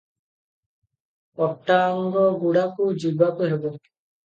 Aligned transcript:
ଅଟାଙ୍ଗଗୁଡାକୁ 1.49 2.91
ଯିବାକୁ 3.07 3.53
ହେବ। 3.55 3.71